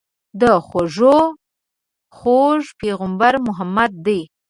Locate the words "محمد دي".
3.47-4.21